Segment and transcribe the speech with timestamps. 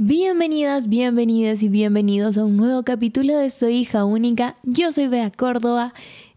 [0.00, 4.54] Bienvenidas, bienvenidas y bienvenidos a un nuevo capítulo de Soy hija única.
[4.62, 5.92] Yo soy Bea Córdoba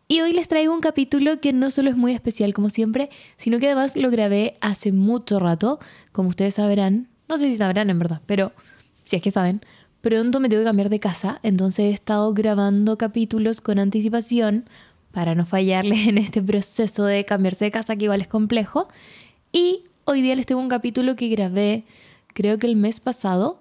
[0.07, 3.59] y hoy les traigo un capítulo que no solo es muy especial como siempre, sino
[3.59, 5.77] que además lo grabé hace mucho rato,
[6.11, 7.07] como ustedes sabrán.
[7.29, 8.51] No sé si sabrán en verdad, pero
[9.03, 9.61] si es que saben,
[10.01, 14.65] pronto me tengo que cambiar de casa, entonces he estado grabando capítulos con anticipación
[15.11, 18.87] para no fallarles en este proceso de cambiarse de casa que igual es complejo.
[19.51, 21.85] Y hoy día les tengo un capítulo que grabé
[22.33, 23.59] creo que el mes pasado,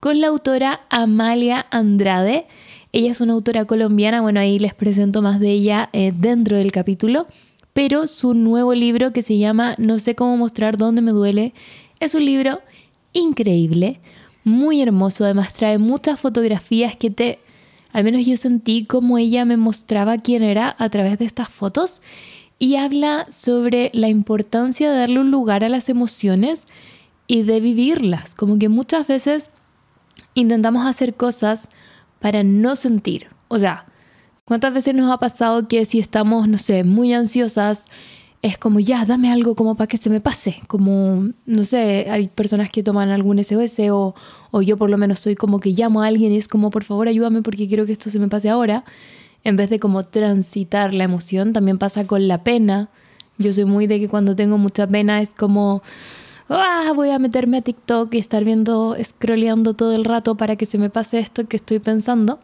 [0.00, 2.46] con la autora Amalia Andrade.
[2.92, 6.72] Ella es una autora colombiana, bueno, ahí les presento más de ella eh, dentro del
[6.72, 7.26] capítulo,
[7.72, 11.52] pero su nuevo libro que se llama No sé cómo mostrar dónde me duele
[12.00, 12.60] es un libro
[13.12, 14.00] increíble,
[14.44, 17.40] muy hermoso, además trae muchas fotografías que te,
[17.92, 22.00] al menos yo sentí como ella me mostraba quién era a través de estas fotos
[22.58, 26.66] y habla sobre la importancia de darle un lugar a las emociones
[27.28, 28.34] y de vivirlas.
[28.34, 29.50] Como que muchas veces
[30.34, 31.68] intentamos hacer cosas
[32.18, 33.28] para no sentir.
[33.46, 33.84] O sea,
[34.44, 37.84] ¿cuántas veces nos ha pasado que si estamos, no sé, muy ansiosas,
[38.40, 40.60] es como ya, dame algo como para que se me pase?
[40.66, 44.14] Como, no sé, hay personas que toman algún SOS o,
[44.50, 46.84] o yo por lo menos soy como que llamo a alguien y es como, por
[46.84, 48.84] favor, ayúdame porque quiero que esto se me pase ahora.
[49.44, 52.88] En vez de como transitar la emoción, también pasa con la pena.
[53.38, 55.82] Yo soy muy de que cuando tengo mucha pena es como,
[56.56, 60.66] ah, voy a meterme a TikTok y estar viendo, scrolleando todo el rato para que
[60.66, 62.38] se me pase esto que estoy pensando.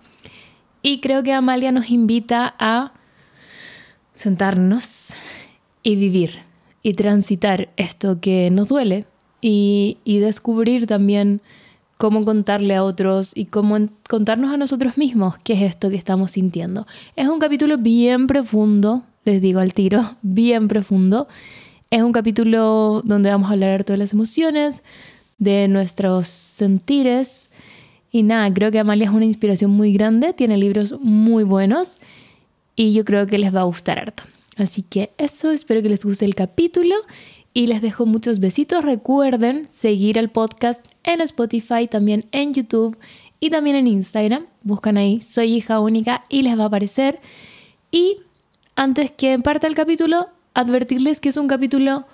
[0.82, 2.92] Y creo que Amalia nos invita a
[4.14, 5.14] sentarnos
[5.82, 6.40] y vivir
[6.82, 9.06] y transitar esto que nos duele
[9.40, 11.40] y, y descubrir también
[11.96, 16.32] cómo contarle a otros y cómo contarnos a nosotros mismos qué es esto que estamos
[16.32, 16.86] sintiendo.
[17.16, 21.28] Es un capítulo bien profundo, les digo al tiro, bien profundo.
[21.90, 24.82] Es un capítulo donde vamos a hablar de todas las emociones,
[25.38, 27.50] de nuestros sentires.
[28.10, 31.98] Y nada, creo que Amalia es una inspiración muy grande, tiene libros muy buenos
[32.76, 34.22] y yo creo que les va a gustar harto.
[34.56, 36.94] Así que eso, espero que les guste el capítulo
[37.52, 38.84] y les dejo muchos besitos.
[38.84, 42.96] Recuerden seguir el podcast en Spotify, también en YouTube
[43.40, 44.46] y también en Instagram.
[44.62, 47.20] Buscan ahí Soy hija única y les va a aparecer.
[47.90, 48.16] Y
[48.76, 52.06] antes que parte el capítulo, advertirles que es un capítulo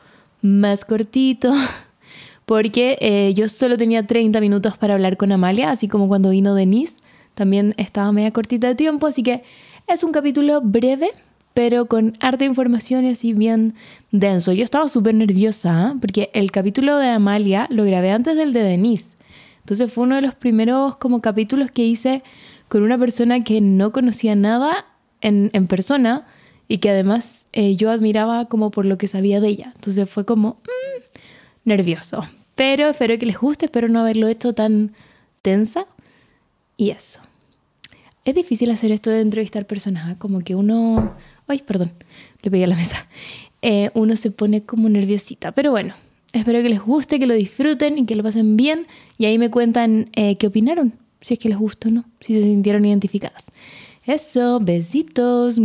[0.43, 1.53] más cortito,
[2.47, 6.55] porque eh, yo solo tenía 30 minutos para hablar con Amalia, así como cuando vino
[6.55, 6.95] Denise,
[7.35, 9.43] también estaba media cortita de tiempo, así que
[9.87, 11.11] es un capítulo breve,
[11.55, 13.75] pero con harta información y así bien
[14.11, 14.53] denso.
[14.53, 15.95] Yo estaba súper nerviosa, ¿ah?
[16.01, 19.17] porque el capítulo de Amalia lo grabé antes del de Denise.
[19.59, 22.23] Entonces fue uno de los primeros como capítulos que hice
[22.69, 24.87] con una persona que no conocía nada
[25.21, 26.27] en, en persona
[26.71, 29.73] y que además eh, yo admiraba como por lo que sabía de ella.
[29.75, 32.23] Entonces fue como mm, nervioso.
[32.55, 34.93] Pero espero que les guste, espero no haberlo hecho tan
[35.43, 35.87] tensa.
[36.77, 37.19] Y eso.
[38.25, 40.17] Es difícil hacer esto de entrevistar personas, ¿eh?
[40.17, 41.17] como que uno...
[41.49, 41.91] Ay, perdón,
[42.41, 43.05] le pegué a la mesa.
[43.63, 45.51] Eh, uno se pone como nerviosita.
[45.51, 45.95] Pero bueno,
[46.33, 48.87] espero que les guste, que lo disfruten y que lo pasen bien.
[49.19, 52.43] Y ahí me cuentan qué opinaron, si es que les gustó o no, si se
[52.43, 53.47] sintieron identificadas.
[54.07, 55.59] Eso, besitos.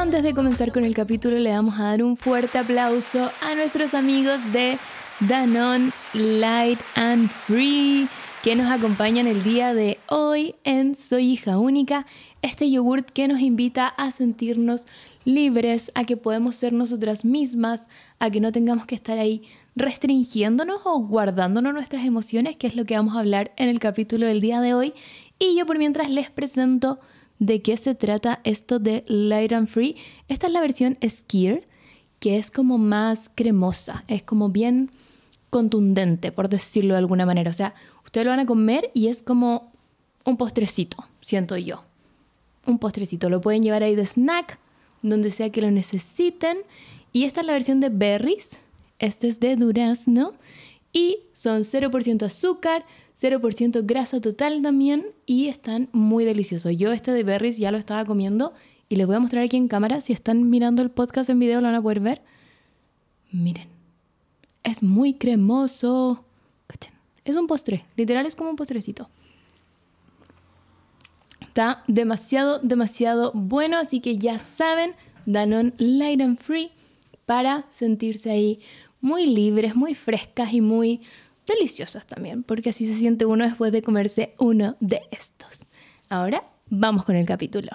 [0.00, 3.94] Antes de comenzar con el capítulo, le vamos a dar un fuerte aplauso a nuestros
[3.94, 4.78] amigos de
[5.18, 8.06] Danone Light and Free
[8.44, 12.06] que nos acompañan el día de hoy en Soy hija única,
[12.42, 14.86] este yogurt que nos invita a sentirnos
[15.24, 17.88] libres, a que podemos ser nosotras mismas,
[18.20, 19.42] a que no tengamos que estar ahí
[19.74, 24.28] restringiéndonos o guardándonos nuestras emociones, que es lo que vamos a hablar en el capítulo
[24.28, 24.94] del día de hoy.
[25.40, 27.00] Y yo por mientras les presento
[27.38, 29.96] de qué se trata esto de Light and Free.
[30.28, 31.66] Esta es la versión Skier,
[32.18, 34.90] que es como más cremosa, es como bien
[35.50, 37.50] contundente, por decirlo de alguna manera.
[37.50, 39.72] O sea, ustedes lo van a comer y es como
[40.24, 41.84] un postrecito, siento yo.
[42.66, 43.30] Un postrecito.
[43.30, 44.58] Lo pueden llevar ahí de snack,
[45.02, 46.58] donde sea que lo necesiten.
[47.12, 48.50] Y esta es la versión de berries.
[48.98, 50.32] Este es de durazno.
[50.92, 52.84] Y son 0% azúcar,
[53.20, 56.76] 0% grasa total también y están muy deliciosos.
[56.76, 58.52] Yo este de berries ya lo estaba comiendo
[58.88, 60.00] y les voy a mostrar aquí en cámara.
[60.00, 62.22] Si están mirando el podcast en video lo van a poder ver.
[63.30, 63.68] Miren,
[64.62, 66.24] es muy cremoso.
[67.28, 69.10] Es un postre, literal es como un postrecito.
[71.40, 74.94] Está demasiado, demasiado bueno, así que ya saben,
[75.26, 76.70] Danone Light and Free
[77.26, 78.60] para sentirse ahí
[79.02, 81.02] muy libres, muy frescas y muy
[81.48, 85.66] deliciosas también, porque así se siente uno después de comerse uno de estos.
[86.08, 87.70] Ahora vamos con el capítulo.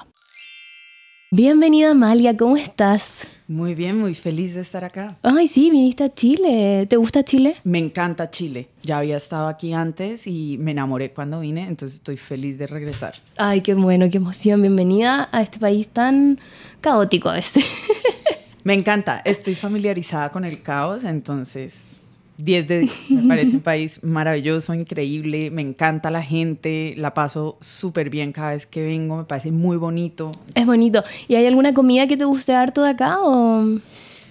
[1.31, 3.27] Bienvenida Amalia, ¿cómo estás?
[3.47, 5.17] Muy bien, muy feliz de estar acá.
[5.23, 6.85] Ay, sí, viniste a Chile.
[6.87, 7.55] ¿Te gusta Chile?
[7.63, 8.69] Me encanta Chile.
[8.83, 13.15] Ya había estado aquí antes y me enamoré cuando vine, entonces estoy feliz de regresar.
[13.35, 14.61] Ay, qué bueno, qué emoción.
[14.61, 16.39] Bienvenida a este país tan
[16.81, 17.65] caótico a veces.
[18.63, 21.97] Me encanta, estoy familiarizada con el caos, entonces
[22.37, 23.11] 10 de 10.
[23.11, 28.51] Me parece un país maravilloso, increíble, me encanta la gente, la paso súper bien cada
[28.51, 30.31] vez que vengo, me parece muy bonito.
[30.55, 31.03] Es bonito.
[31.27, 33.17] ¿Y hay alguna comida que te guste harto de acá?
[33.21, 33.79] O...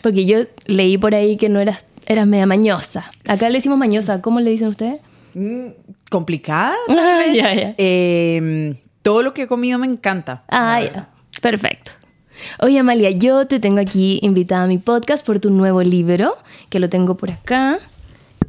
[0.03, 3.11] Porque yo leí por ahí que no eras, eras media mañosa.
[3.27, 5.01] Acá le decimos mañosa, ¿cómo le dicen ustedes?
[5.35, 5.69] Mm,
[6.11, 6.75] ¿Complicada?
[6.89, 7.25] Ah.
[7.79, 10.45] Eh, todo lo que he comido me encanta.
[10.49, 11.09] Ah, ya.
[11.41, 11.93] Perfecto.
[12.61, 16.37] Oye, Amalia, yo te tengo aquí invitada a mi podcast por tu nuevo libro,
[16.69, 17.79] que lo tengo por acá,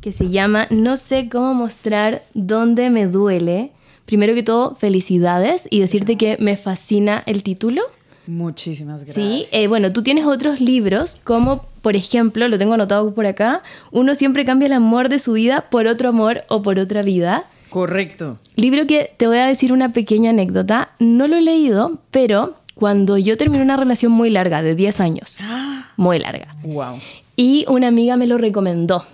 [0.01, 3.71] que se llama No sé cómo mostrar dónde me duele.
[4.05, 7.83] Primero que todo, felicidades y decirte que me fascina el título.
[8.27, 9.15] Muchísimas gracias.
[9.15, 13.61] Sí, eh, bueno, tú tienes otros libros, como por ejemplo, lo tengo anotado por acá,
[13.91, 17.43] uno siempre cambia el amor de su vida por otro amor o por otra vida.
[17.69, 18.37] Correcto.
[18.55, 23.17] Libro que te voy a decir una pequeña anécdota, no lo he leído, pero cuando
[23.17, 25.37] yo terminé una relación muy larga, de 10 años,
[25.97, 26.99] muy larga, Wow.
[27.35, 29.05] y una amiga me lo recomendó,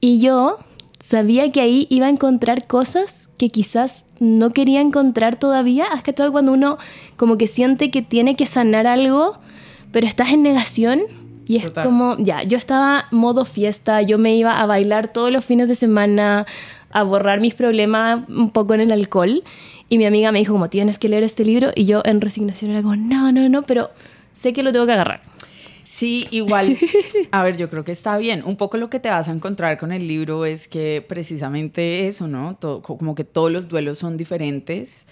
[0.00, 0.58] y yo
[1.00, 6.12] sabía que ahí iba a encontrar cosas que quizás no quería encontrar todavía, es que
[6.12, 6.76] todo cuando uno
[7.16, 9.38] como que siente que tiene que sanar algo,
[9.92, 11.00] pero estás en negación.
[11.46, 11.84] Y es Total.
[11.86, 15.74] como, ya, yo estaba modo fiesta, yo me iba a bailar todos los fines de
[15.74, 16.46] semana,
[16.92, 19.42] a borrar mis problemas un poco en el alcohol.
[19.90, 21.70] Y mi amiga me dijo como, tienes que leer este libro.
[21.74, 23.90] Y yo en resignación era como, no, no, no, pero
[24.32, 25.20] sé que lo tengo que agarrar.
[25.82, 26.78] Sí, igual,
[27.32, 28.42] a ver, yo creo que está bien.
[28.46, 32.28] Un poco lo que te vas a encontrar con el libro es que precisamente eso,
[32.28, 32.54] ¿no?
[32.58, 35.04] Todo- como que todos los duelos son diferentes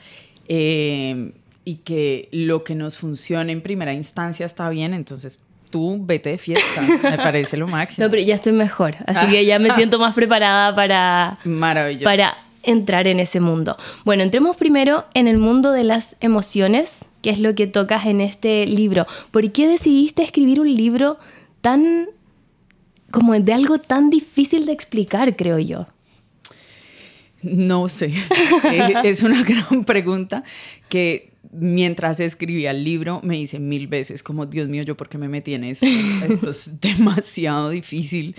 [0.46, 1.32] eh,
[1.64, 5.38] y que lo que nos funcione en primera instancia está bien, entonces
[5.70, 8.06] tú vete de fiesta, me parece lo máximo.
[8.06, 8.94] No, pero ya estoy mejor.
[9.06, 12.04] Así que ya me siento más preparada para, Maravilloso.
[12.04, 13.76] para entrar en ese mundo.
[14.04, 18.20] Bueno, entremos primero en el mundo de las emociones, que es lo que tocas en
[18.20, 19.06] este libro.
[19.30, 21.18] ¿Por qué decidiste escribir un libro
[21.60, 22.08] tan
[23.10, 25.86] como de algo tan difícil de explicar, creo yo?
[27.42, 28.12] No sé.
[28.64, 30.42] Eh, es una gran pregunta
[30.88, 35.16] que mientras escribía el libro me hice mil veces como, Dios mío, ¿yo por qué
[35.16, 35.86] me metí en esto?
[36.28, 38.34] Esto es demasiado difícil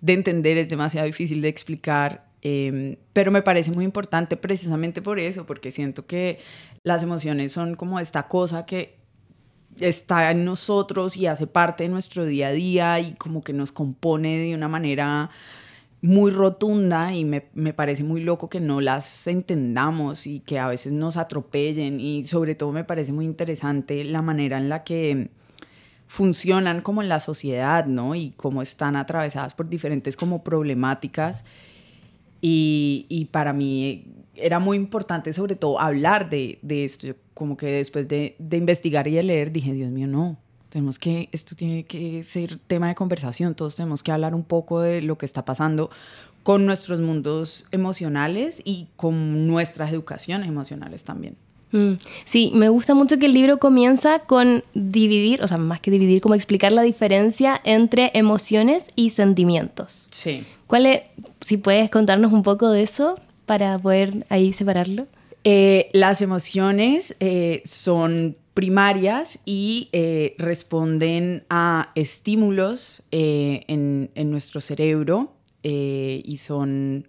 [0.00, 5.18] de entender, es demasiado difícil de explicar, eh, pero me parece muy importante precisamente por
[5.18, 6.38] eso, porque siento que
[6.82, 8.98] las emociones son como esta cosa que
[9.78, 13.72] está en nosotros y hace parte de nuestro día a día y como que nos
[13.72, 15.30] compone de una manera
[16.02, 20.66] muy rotunda y me, me, parece muy loco que no las entendamos y que a
[20.66, 25.30] veces nos atropellen y sobre todo me parece muy interesante la manera en la que
[26.06, 28.14] funcionan como en la sociedad, ¿no?
[28.14, 31.44] Y cómo están atravesadas por diferentes como problemáticas
[32.40, 37.56] y, y para mí era muy importante sobre todo hablar de, de esto, Yo como
[37.56, 40.38] que después de, de investigar y de leer dije, Dios mío, no,
[40.68, 44.80] tenemos que, esto tiene que ser tema de conversación, todos tenemos que hablar un poco
[44.80, 45.90] de lo que está pasando
[46.42, 51.36] con nuestros mundos emocionales y con nuestras educaciones emocionales también.
[51.72, 51.92] Mm,
[52.24, 56.20] Sí, me gusta mucho que el libro comienza con dividir, o sea, más que dividir,
[56.20, 60.08] como explicar la diferencia entre emociones y sentimientos.
[60.10, 60.44] Sí.
[60.66, 61.02] ¿Cuál es,
[61.40, 65.06] si puedes contarnos un poco de eso para poder ahí separarlo?
[65.44, 75.32] Eh, las emociones eh, son primarias y eh, responden a estímulos en, en, nuestro cerebro
[75.62, 77.06] y son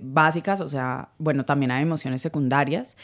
[0.00, 2.96] básicas, o sea, bueno, también hay emociones secundarias.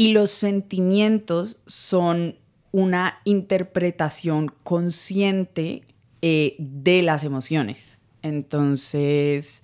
[0.00, 2.36] Y los sentimientos son
[2.72, 5.82] una interpretación consciente
[6.22, 8.00] eh, de las emociones.
[8.22, 9.62] Entonces,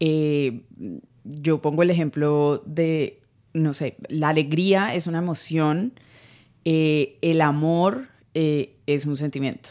[0.00, 0.62] eh,
[1.22, 3.22] yo pongo el ejemplo de,
[3.52, 5.92] no sé, la alegría es una emoción,
[6.64, 9.68] eh, el amor es un sentimiento.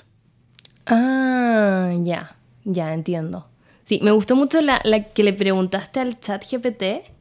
[0.86, 3.50] Ah, ya, ya entiendo.
[3.84, 4.80] Sí, me gustó mucho la,
[5.14, 7.19] que le preguntaste al chat GPT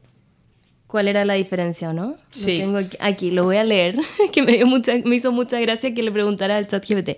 [0.89, 2.15] cuál era la diferencia, ¿no?
[2.31, 2.57] Sí.
[2.57, 3.95] Lo tengo aquí, aquí, lo voy a leer,
[4.33, 7.11] que me, dio mucha, me hizo mucha gracia que le preguntara al chat GPT.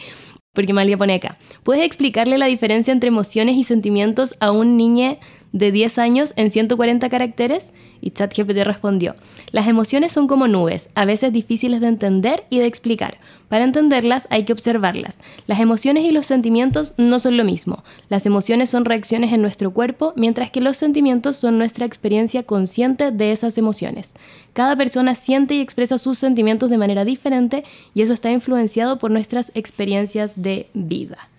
[0.54, 5.18] Porque Malia pone acá, ¿puedes explicarle la diferencia entre emociones y sentimientos a un niño
[5.52, 7.72] de 10 años en 140 caracteres?
[8.00, 9.16] Y ChatGPT respondió,
[9.52, 13.18] las emociones son como nubes, a veces difíciles de entender y de explicar.
[13.48, 15.20] Para entenderlas hay que observarlas.
[15.46, 17.84] Las emociones y los sentimientos no son lo mismo.
[18.10, 23.12] Las emociones son reacciones en nuestro cuerpo, mientras que los sentimientos son nuestra experiencia consciente
[23.12, 24.16] de esas emociones.
[24.54, 29.12] Cada persona siente y expresa sus sentimientos de manera diferente y eso está influenciado por
[29.12, 31.30] nuestras experiencias de vida.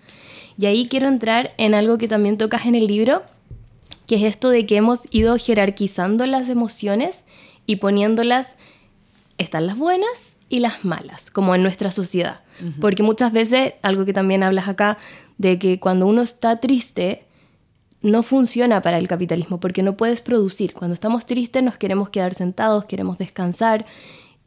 [0.57, 3.23] Y ahí quiero entrar en algo que también tocas en el libro,
[4.13, 7.25] que es esto de que hemos ido jerarquizando las emociones
[7.65, 8.59] y poniéndolas,
[9.39, 12.41] están las buenas y las malas, como en nuestra sociedad.
[12.79, 14.99] Porque muchas veces, algo que también hablas acá,
[15.39, 17.23] de que cuando uno está triste,
[18.03, 20.73] no funciona para el capitalismo, porque no puedes producir.
[20.73, 23.87] Cuando estamos tristes nos queremos quedar sentados, queremos descansar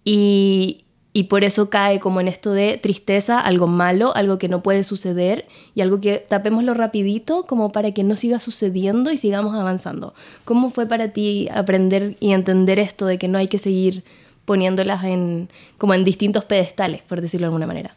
[0.04, 0.84] y,
[1.16, 4.84] y por eso cae como en esto de tristeza, algo malo, algo que no puede
[4.84, 10.12] suceder y algo que tapémoslo rapidito como para que no siga sucediendo y sigamos avanzando.
[10.44, 14.04] ¿Cómo fue para ti aprender y entender esto de que no hay que seguir
[14.44, 17.96] poniéndolas en como en distintos pedestales, por decirlo de alguna manera?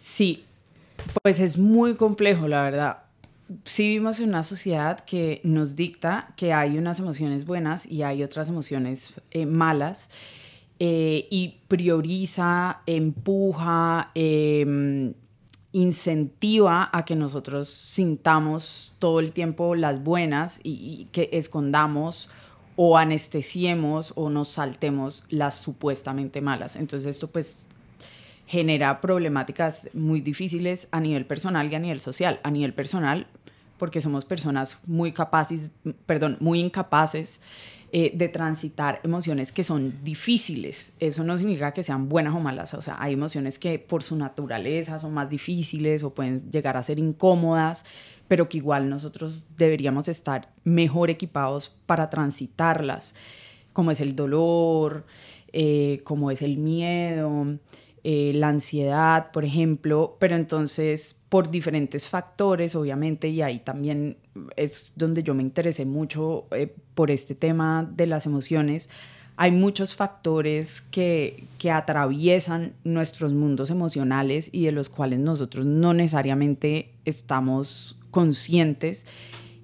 [0.00, 0.44] Sí,
[1.24, 2.98] pues es muy complejo, la verdad.
[3.64, 8.22] Sí vivimos en una sociedad que nos dicta que hay unas emociones buenas y hay
[8.22, 10.08] otras emociones eh, malas
[10.80, 15.14] eh, y prioriza, empuja, em,
[15.72, 22.30] incentiva a que nosotros sintamos todo el tiempo las buenas y, que escondamos
[22.76, 26.76] o anestesiemos o nos saltemos las supuestamente malas.
[26.76, 27.66] Entonces esto pues
[28.46, 32.40] genera problemáticas muy difíciles a nivel personal y a nivel social.
[32.44, 33.26] A nivel personal,
[33.78, 35.70] porque somos personas muy capaces,
[36.06, 37.40] perdón, muy incapaces
[37.90, 40.92] eh, de transitar emociones que son difíciles.
[41.00, 44.16] Eso no significa que sean buenas o malas, o sea, hay emociones que por su
[44.16, 47.86] naturaleza son más difíciles o pueden llegar a ser incómodas,
[48.28, 53.14] pero que igual nosotros deberíamos estar mejor equipados para transitarlas,
[53.72, 55.06] como es el dolor,
[55.52, 57.58] eh, como es el miedo,
[58.04, 64.16] eh, la ansiedad, por ejemplo, pero entonces por diferentes factores, obviamente, y ahí también
[64.56, 68.88] es donde yo me interesé mucho eh, por este tema de las emociones.
[69.36, 75.94] Hay muchos factores que, que atraviesan nuestros mundos emocionales y de los cuales nosotros no
[75.94, 79.06] necesariamente estamos conscientes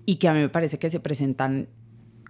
[0.06, 1.68] y que a mí me parece que se presentan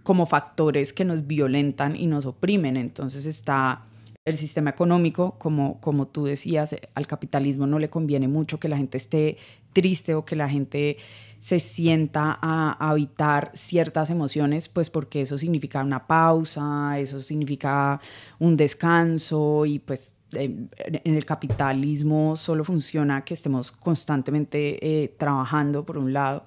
[0.05, 2.77] como factores que nos violentan y nos oprimen.
[2.77, 3.87] Entonces está
[4.25, 8.79] el sistema económico, como, como tú decías, al capitalismo no le conviene mucho que la
[8.79, 9.37] gente esté
[9.75, 10.97] triste o que la gente
[11.37, 18.01] se sienta a, habitar ciertas emociones, pues porque eso significa una pausa, eso significa
[18.39, 20.71] un descanso y pues en
[21.05, 26.45] el capitalismo solo funciona que estemos constantemente eh, trabajando por un lado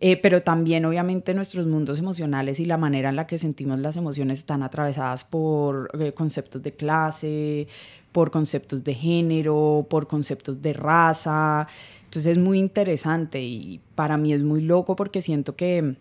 [0.00, 3.96] eh, pero también obviamente nuestros mundos emocionales y la manera en la que sentimos las
[3.96, 7.66] emociones están atravesadas por eh, conceptos de clase,
[8.12, 11.66] por conceptos de género, por conceptos de raza.
[12.04, 15.96] Entonces es muy interesante y para mí es muy loco porque siento que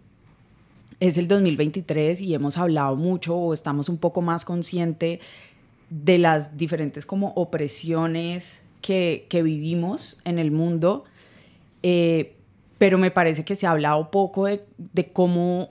[0.99, 5.19] es el 2023 y hemos hablado mucho o estamos un poco más conscientes
[5.89, 11.05] de las diferentes como opresiones que, que vivimos en el mundo.
[11.81, 12.36] Eh,
[12.77, 15.69] pero me parece que se ha hablado poco de, cómo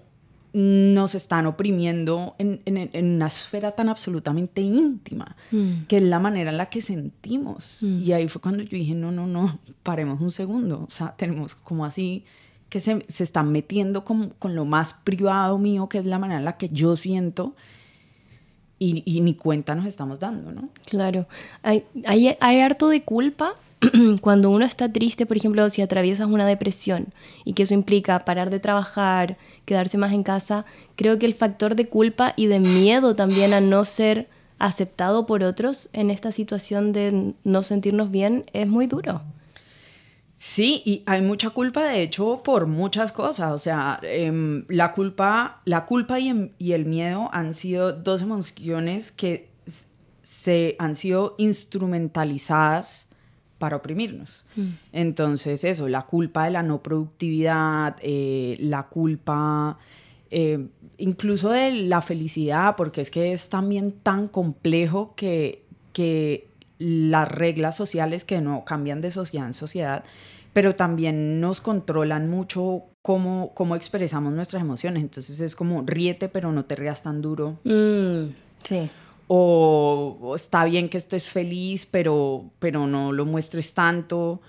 [0.53, 2.61] nos están oprimiendo en,
[2.95, 5.85] una esfera tan absolutamente íntima, mm.
[5.87, 7.79] que es la manera en la que sentimos.
[7.83, 8.03] Mm.
[8.03, 10.85] Y ahí fue cuando yo dije, no, no, no, paremos un segundo.
[10.89, 12.25] O sea, tenemos como así
[12.69, 16.39] que se, se están metiendo con, con, lo más privado mío, que es la manera
[16.39, 17.55] en la que yo siento.
[18.79, 20.69] Y, y ni cuenta nos estamos dando, ¿no?
[20.85, 21.27] Claro.
[21.63, 23.55] Hay, hay, hay harto de culpa
[24.21, 27.13] cuando uno está triste, por ejemplo, si atraviesas una depresión
[27.45, 30.65] y que eso implica parar de trabajar, quedarse más en casa,
[30.97, 34.29] creo que el factor de culpa y de miedo también a no ser
[34.59, 39.23] aceptado por otros en esta situación de no sentirnos bien es muy duro.
[40.39, 43.53] Sí, y hay mucha culpa, de hecho, por muchas cosas.
[43.53, 48.21] O sea, em, la culpa, la culpa y, em, y, el miedo han sido dos
[48.21, 49.49] emociones que
[50.23, 53.07] se han sido instrumentalizadas
[53.59, 54.45] para oprimirnos.
[54.57, 54.69] Mm.
[54.93, 59.79] Entonces, eso, la culpa de la no productividad, eh, la culpa
[60.31, 60.67] eh,
[60.99, 66.49] incluso de la felicidad, porque es que es también tan complejo que, que
[66.79, 70.05] las reglas sociales que no cambian de sociedad en sociedad,
[70.53, 75.03] pero también nos controlan mucho cómo, cómo expresamos nuestras emociones.
[75.03, 77.59] Entonces es como ríete, pero no te rías tan duro.
[77.65, 78.33] Mm,
[78.65, 78.91] sí
[79.29, 84.41] o, está bien que estés feliz, pero, pero no lo muestres tanto.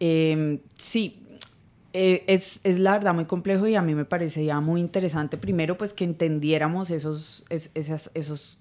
[0.00, 1.22] Em, sí,
[1.92, 5.36] eh, es, es, la verdad muy complejo y a mí me parecía muy interesante.
[5.36, 8.58] Primero, pues que entendiéramos esos, esas, esos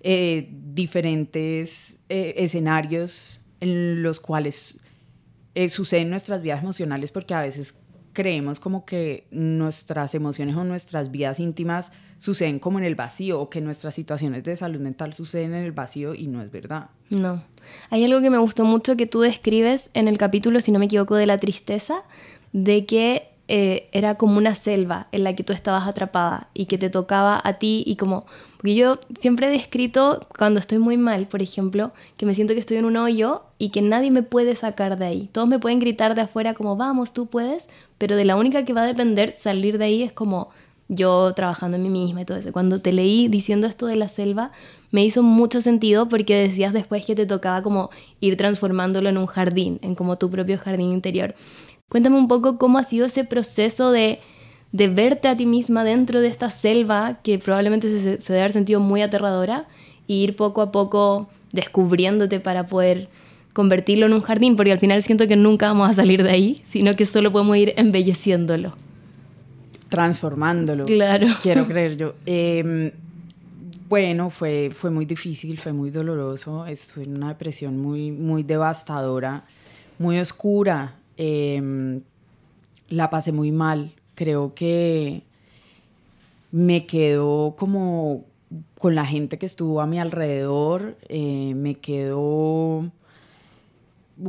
[0.00, 4.80] eh, diferentes eh, escenarios en los cuales
[5.68, 7.78] suceden nuestras vidas emocionales, porque a veces
[8.12, 13.50] creemos como que nuestras emociones o nuestras vidas íntimas suceden como en el vacío o
[13.50, 16.90] que nuestras situaciones de salud mental suceden en el vacío y no es verdad.
[17.10, 17.42] No.
[17.90, 20.86] Hay algo que me gustó mucho que tú describes en el capítulo, si no me
[20.86, 22.04] equivoco, de la tristeza,
[22.52, 26.78] de que eh, era como una selva en la que tú estabas atrapada y que
[26.78, 28.26] te tocaba a ti y como...
[28.56, 32.60] Porque yo siempre he descrito cuando estoy muy mal, por ejemplo, que me siento que
[32.60, 35.28] estoy en un hoyo y que nadie me puede sacar de ahí.
[35.30, 37.68] Todos me pueden gritar de afuera como, vamos, tú puedes,
[37.98, 40.48] pero de la única que va a depender salir de ahí es como
[40.88, 42.52] yo trabajando en mí misma y todo eso.
[42.52, 44.52] Cuando te leí diciendo esto de la selva,
[44.90, 47.90] me hizo mucho sentido porque decías después que te tocaba como
[48.20, 51.34] ir transformándolo en un jardín, en como tu propio jardín interior.
[51.88, 54.20] Cuéntame un poco cómo ha sido ese proceso de,
[54.72, 58.52] de verte a ti misma dentro de esta selva que probablemente se, se debe haber
[58.52, 59.66] sentido muy aterradora
[60.06, 63.08] y ir poco a poco descubriéndote para poder
[63.52, 66.60] convertirlo en un jardín, porque al final siento que nunca vamos a salir de ahí,
[66.64, 68.85] sino que solo podemos ir embelleciéndolo.
[69.88, 70.86] Transformándolo.
[70.86, 71.28] Claro.
[71.42, 72.14] Quiero creer yo.
[72.26, 72.90] Em,
[73.88, 79.44] bueno, fue, fue muy difícil, fue muy doloroso, estuve en una depresión muy, muy devastadora,
[79.98, 80.94] muy oscura.
[81.16, 82.00] Em,
[82.88, 83.92] la pasé muy mal.
[84.14, 85.22] Creo que
[86.50, 88.24] me quedó como
[88.78, 92.90] con la gente que estuvo a mi alrededor, eh, me quedo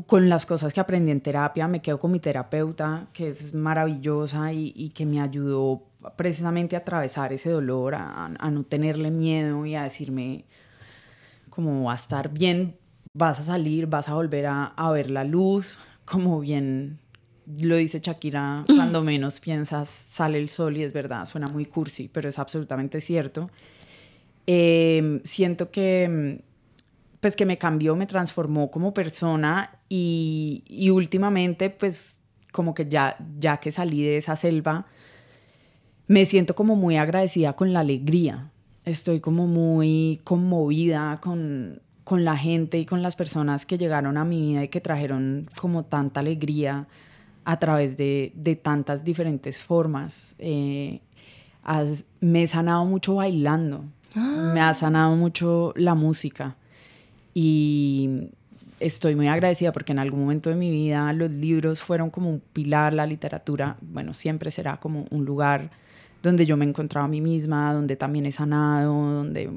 [0.05, 4.51] con las cosas que aprendí en terapia, me quedo con mi terapeuta, que es maravillosa
[4.51, 5.83] y, que me ayudó
[6.15, 10.45] precisamente a atravesar ese dolor, a, no tenerle miedo y a decirme
[11.49, 12.75] como va a estar bien,
[13.13, 16.99] vas a salir, vas a volver a, a ver la luz, como bien
[17.59, 22.09] lo dice Shakira, cuando menos piensas sale el sol y es verdad, suena muy cursi,
[22.09, 23.49] pero es absolutamente cierto.
[24.45, 26.41] Em, siento que,
[27.27, 32.19] pues que me cambió, me transformó como persona y, y, últimamente, pues
[32.53, 34.85] como que ya, ya que salí de esa selva,
[36.07, 38.49] me siento como muy agradecida con la alegría.
[38.85, 44.23] Estoy como muy conmovida con, con la gente y con las personas que llegaron a
[44.23, 46.87] mi vida y que trajeron como tanta alegría
[47.43, 50.33] a través de, de tantas diferentes formas.
[50.39, 51.01] Eh,
[52.21, 53.83] me he sanado mucho bailando,
[54.15, 54.73] me ha ah.
[54.73, 56.55] sanado mucho la música
[57.39, 58.31] y
[58.79, 62.39] estoy muy agradecida porque en algún momento de mi vida los libros fueron como un
[62.39, 65.69] pilar, la literatura, bueno, siempre será como un lugar
[66.23, 69.51] donde yo me encontraba a mí misma, donde también he sanado, donde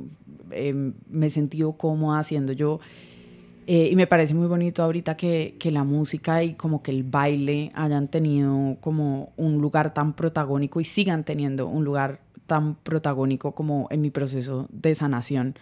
[0.51, 2.81] eh, me he sentido cómoda haciendo yo.
[3.67, 7.03] Eh, y me parece muy bonito ahorita que, que, la música y como que el
[7.03, 13.53] baile hayan tenido como un lugar tan protagónico y sigan teniendo un lugar tan protagónico
[13.53, 15.55] como en mi proceso de sanación.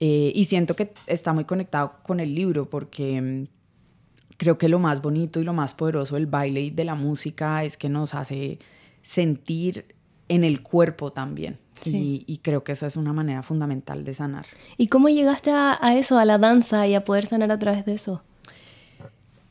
[0.00, 3.46] Eh, y siento que está muy conectado con el libro porque mm,
[4.36, 7.64] creo que lo más bonito y lo más poderoso del baile y de la música
[7.64, 8.58] es que nos hace
[9.02, 9.96] sentir
[10.28, 11.58] en el cuerpo también.
[11.84, 14.46] Y, creo que esa es una manera fundamental de sanar.
[14.76, 17.94] ¿Y cómo llegaste a, eso, a la danza y a poder sanar a través de
[17.94, 18.22] eso?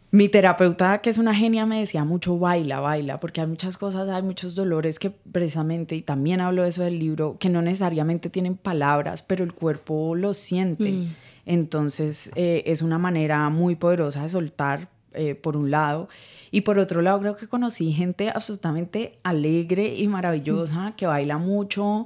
[0.09, 4.07] Mi terapeuta, que es una genia, me decía mucho baila, baila, porque hay muchas cosas,
[4.07, 8.29] hay muchos dolores que precisamente, y también hablo de eso del libro, que no necesariamente
[8.29, 10.91] tienen palabras, pero el cuerpo lo siente.
[10.91, 11.07] Mm.
[11.45, 16.09] Entonces eh, es una manera muy poderosa de soltar, eh, por un lado.
[16.51, 22.05] Y por otro lado, creo que conocí gente absolutamente alegre y maravillosa que baila mucho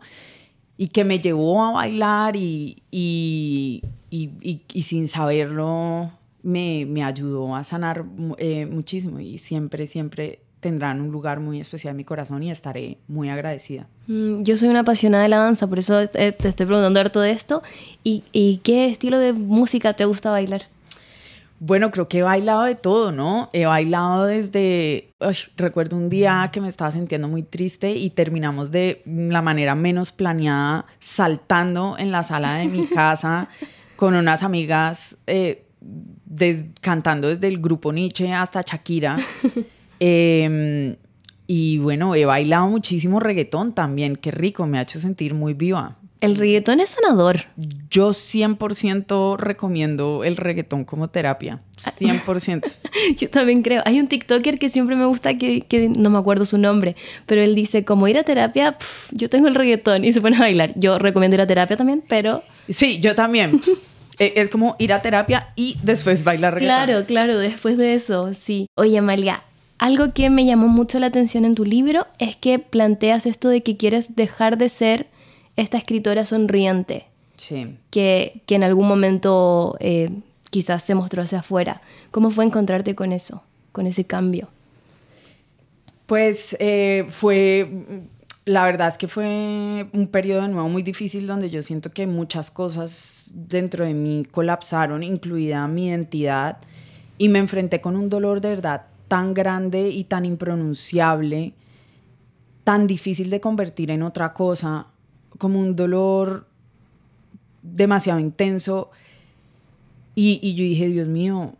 [0.77, 6.11] y que me llevó a bailar y, y, y, sin saberlo
[6.43, 8.03] me, me, ayudó a sanar
[8.37, 12.97] eh, muchísimo y siempre, siempre tendrán un lugar muy especial en mi corazón y estaré
[13.07, 13.87] muy agradecida.
[14.07, 17.61] Mm, yo soy una apasionada de la danza, por eso te estoy preguntando todo esto.
[18.03, 20.63] ¿Y, ¿Y qué estilo de música te gusta bailar?
[21.63, 23.51] Bueno, creo que he bailado de todo, ¿no?
[23.53, 25.13] He bailado desde,
[25.57, 30.11] recuerdo un día que me estaba sintiendo muy triste y terminamos de la manera menos
[30.11, 33.47] planeada saltando en la sala de mi casa
[33.95, 35.67] con unas amigas eh,
[36.81, 39.17] cantando desde el grupo Nietzsche hasta Shakira.
[40.03, 40.95] Em,
[41.45, 45.95] y bueno, he bailado muchísimo reggaetón también, qué rico, me ha hecho sentir muy viva.
[46.21, 47.41] El reggaetón es sanador.
[47.89, 51.61] Yo 100% recomiendo el reggaetón como terapia.
[51.99, 52.71] 100%.
[53.17, 53.81] Yo también creo.
[53.85, 57.55] Hay un TikToker que siempre me gusta, que, no me acuerdo su nombre, pero él
[57.55, 58.77] dice, como ir a terapia,
[59.11, 60.73] yo tengo el reggaetón y se pone a bailar.
[60.75, 62.43] Yo recomiendo ir a terapia también, pero...
[62.69, 63.59] Sí, yo también.
[64.21, 66.85] E, es como ir a terapia y después bailar reggaetón.
[66.85, 68.67] Claro, claro, después de eso, sí.
[68.75, 69.41] Oye, Amalia,
[69.79, 73.63] algo que me llamó mucho la atención en tu libro es que planteas esto de
[73.63, 75.07] que quieres dejar de ser
[75.55, 77.07] esta escritora sonriente.
[77.37, 77.77] Sí.
[77.89, 80.11] Que, que en algún momento eh,
[80.51, 81.81] quizás se mostró hacia afuera.
[82.11, 84.49] ¿Cómo fue encontrarte con eso, con ese cambio?
[86.05, 87.67] Pues eh, fue,
[88.51, 92.05] la verdad es que fue un periodo de nuevo muy difícil donde yo siento que
[92.05, 96.57] muchas cosas dentro de mí colapsaron, incluida mi identidad,
[97.17, 101.53] y me enfrenté con un dolor de verdad tan grande y tan impronunciable,
[102.65, 104.87] tan difícil de convertir en otra cosa,
[105.37, 106.45] como un dolor
[107.61, 108.91] demasiado intenso.
[110.13, 111.55] Y, y yo dije, Dios mío,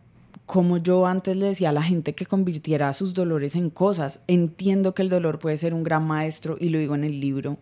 [0.51, 4.19] como yo antes le decía a la gente que convirtiera sus dolores en cosas.
[4.27, 7.57] Entiendo que el dolor puede ser un gran maestro y lo digo en el libro.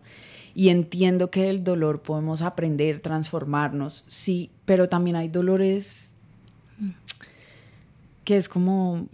[0.56, 6.16] Y entiendo que del dolor podemos aprender, transformarnos, sí, pero también hay dolores
[8.24, 9.06] que es como,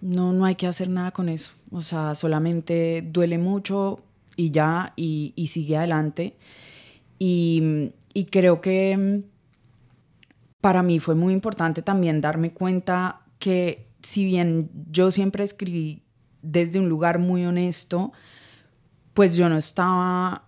[0.00, 1.52] no, no hay que hacer nada con eso.
[1.70, 4.00] O sea, solamente duele mucho
[4.34, 6.34] y ya, y, sigue adelante.
[7.20, 9.30] Y, y creo que mm,
[10.60, 16.04] para mí fue muy importante también darme cuenta que si bien yo siempre escribí
[16.42, 18.12] desde un lugar muy honesto,
[19.14, 20.44] pues yo no estaba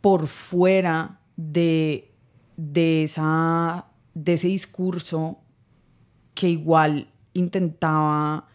[0.00, 2.12] por fuera de,
[2.56, 5.40] de, esa, de ese discurso
[6.34, 8.46] que igual intentaba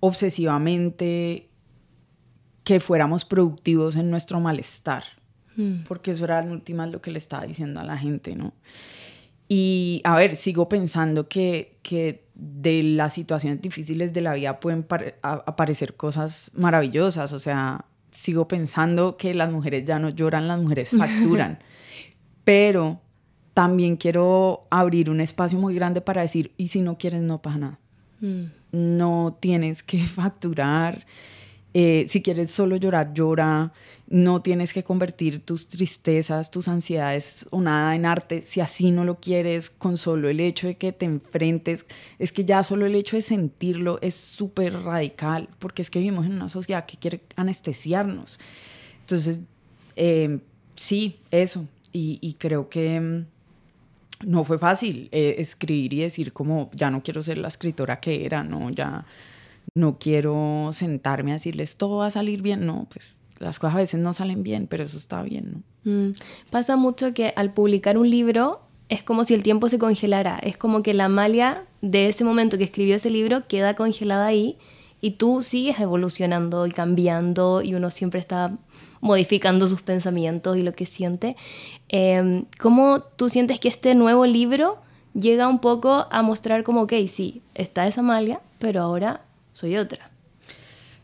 [0.00, 1.48] obsesivamente
[2.64, 5.04] que fuéramos productivos en nuestro malestar,
[5.56, 5.84] mm.
[5.88, 8.52] porque eso era en últimas lo que le estaba diciendo a la gente, ¿no?
[9.48, 14.86] Y a ver, sigo pensando que, que de las situaciones difíciles de la vida pueden
[15.22, 20.90] aparecer cosas maravillosas, o sea, sigo pensando que las mujeres ya no lloran, las mujeres
[20.96, 21.58] facturan,
[22.44, 23.00] pero
[23.54, 27.58] también quiero abrir un espacio muy grande para decir, y si no quieres, no pasa
[27.58, 27.78] nada.
[28.20, 28.44] Mm.
[28.70, 31.04] No tienes que facturar.
[31.80, 33.72] Eh, si quieres solo llorar, llora.
[34.08, 38.42] No tienes que convertir tus tristezas, tus ansiedades o nada en arte.
[38.42, 41.86] Si así no lo quieres, con solo el hecho de que te enfrentes,
[42.18, 46.26] es que ya solo el hecho de sentirlo es súper radical, porque es que vivimos
[46.26, 48.40] en una sociedad que quiere anestesiarnos.
[49.02, 49.38] Entonces,
[49.94, 50.40] eh,
[50.74, 51.64] sí, eso.
[51.92, 53.24] y creo que mm,
[54.26, 58.24] no fue fácil eh, escribir y decir como ya no quiero ser la escritora que
[58.24, 59.04] era, no, ya
[59.74, 63.78] no quiero sentarme a decirles todo va a salir bien, no, pues las cosas a
[63.78, 65.62] veces no salen bien, pero eso está bien, ¿no?
[65.90, 66.14] Mm,
[66.50, 70.56] pasa mucho que al publicar un libro es como si el tiempo se congelara, es
[70.56, 74.56] como que la Amalia de ese momento que escribió ese libro queda congelada ahí
[75.00, 78.56] y tú sigues evolucionando y cambiando y uno siempre está
[79.00, 81.36] modificando sus pensamientos y lo que siente.
[81.88, 84.78] Em, ¿Cómo tú sientes que este nuevo libro
[85.14, 89.22] llega un poco a mostrar como, ok, sí, está esa Amalia, pero ahora
[89.58, 90.10] soy otra?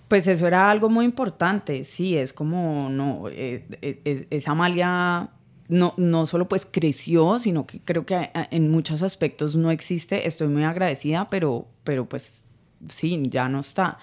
[0.08, 5.30] Pues eso era algo muy importante, sí, es como, no, eh, eh, esa Amalia
[5.68, 10.48] no, no solo pues creció, sino que creo que en muchos aspectos no existe, estoy
[10.48, 12.44] muy agradecida, pero, pero pues
[12.88, 13.98] sí, ya no está.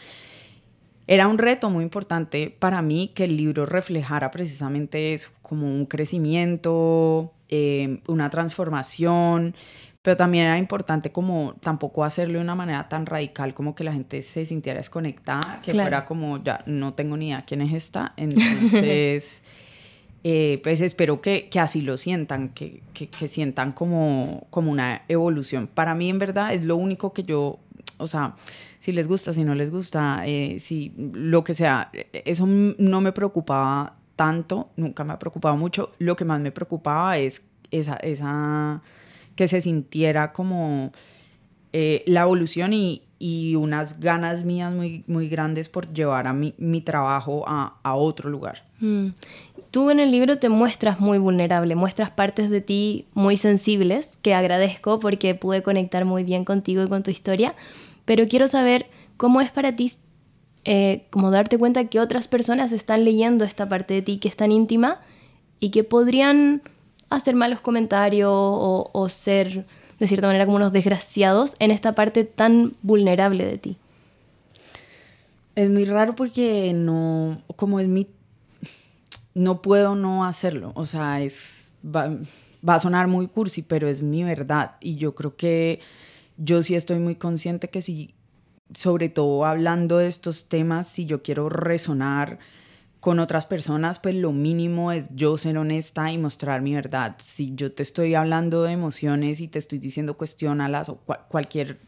[1.08, 5.86] Era un reto muy importante para mí que el libro reflejara precisamente eso, como un
[5.86, 9.56] crecimiento, eh, una transformación,
[10.02, 13.94] pero también era importante como tampoco hacerlo de una manera tan radical como que la
[13.94, 18.14] gente se sintiera desconectada, que fuera como ya no tengo ni idea quién es esta,
[18.18, 19.44] entonces
[20.24, 25.04] eh, pues espero que, que, así lo sientan, que, que, que, sientan como, como una
[25.08, 25.68] evolución.
[25.68, 27.60] Para mí en verdad es lo único que yo,
[27.98, 28.36] o sea,
[28.80, 31.92] si les gusta, si no les gusta, eh, si lo que sea,
[32.26, 35.92] eso no me preocupaba tanto, nunca me ha preocupado mucho.
[36.00, 38.82] Lo que más me preocupaba es esa, esa
[39.42, 40.92] que se sintiera como
[41.74, 46.54] eh, la evolución y, y, unas ganas mías muy, muy grandes por llevar a mi,
[46.60, 48.64] mi trabajo a, a, otro lugar.
[48.82, 49.08] Mm.
[49.72, 54.36] Tú en el libro te muestras muy vulnerable, muestras partes de ti muy sensibles, que
[54.36, 57.56] agradezco porque pude conectar muy bien contigo y con tu historia,
[58.06, 58.86] pero quiero saber
[59.18, 59.92] cómo es para ti
[60.66, 64.52] eh, darte cuenta que otras personas están leyendo esta parte de ti que es tan
[64.52, 65.02] íntima
[65.60, 66.62] y que podrían
[67.12, 69.66] hacer malos comentarios o, ser
[70.00, 73.78] de cierta manera como unos desgraciados en esta parte tan vulnerable de ti.
[75.56, 78.08] Es muy raro porque no, como es mi,
[79.36, 82.18] no puedo no hacerlo, o sea, es, va,
[82.68, 85.82] va a sonar muy cursi, pero es mi verdad y yo creo que
[86.38, 88.16] yo sí estoy muy consciente que si,
[88.74, 92.40] sobre todo hablando de estos temas, si yo quiero resonar
[93.02, 97.16] con otras personas, pues lo mínimo es yo ser honesta y mostrar mi verdad.
[97.18, 101.80] Si yo te estoy hablando de emociones y te estoy diciendo cuestionalas o cualquier,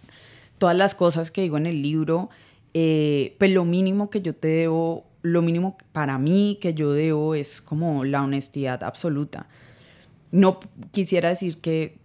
[0.58, 2.32] todas las cosas que digo en el libro,
[2.74, 7.36] eh, pues lo mínimo que yo te debo, lo mínimo para mí que yo debo
[7.36, 9.46] es como la honestidad absoluta.
[10.32, 12.00] No quisiera decir que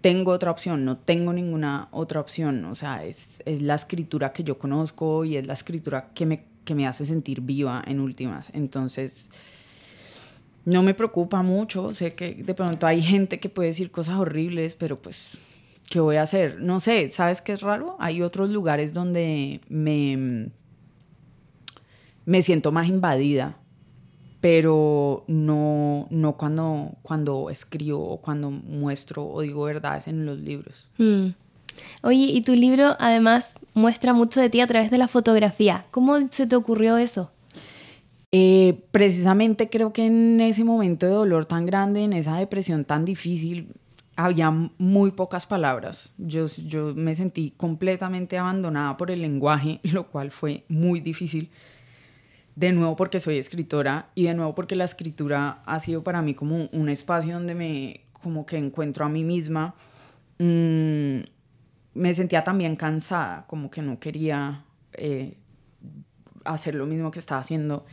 [0.00, 4.42] tengo otra opción, no tengo ninguna otra opción, o sea, es, es la escritura que
[4.42, 8.50] yo conozco y es la escritura que me, que me hace sentir viva en últimas.
[8.52, 9.30] Entonces,
[10.66, 14.74] no me preocupa mucho, sé que de pronto hay gente que puede decir cosas horribles,
[14.74, 15.38] pero pues,
[15.88, 16.60] ¿qué voy a hacer?
[16.60, 17.96] No sé, ¿sabes qué es raro?
[18.00, 20.50] Hay otros lugares donde me,
[22.26, 23.56] me siento más invadida,
[24.42, 30.86] pero no, no cuando, cuando escribo o cuando muestro o digo verdades en los libros.
[30.98, 31.28] Mm.
[32.02, 35.86] Oye, y tu libro además muestra mucho de ti a través de la fotografía.
[35.90, 37.30] ¿Cómo se te ocurrió eso?
[38.30, 43.04] Eh, precisamente creo que en ese momento de dolor tan grande, en esa depresión tan
[43.04, 43.72] difícil,
[44.16, 46.12] había muy pocas palabras.
[46.18, 51.50] Yo, yo me sentí completamente abandonada por el lenguaje, lo cual fue muy difícil.
[52.56, 56.34] De nuevo porque soy escritora y de nuevo porque la escritura ha sido para mí
[56.34, 59.76] como un espacio donde me como que encuentro a mí misma.
[60.40, 61.20] Mm,
[61.98, 65.36] me sentía también cansada, como que no quería eh,
[66.44, 67.84] hacer lo mismo que estaba haciendo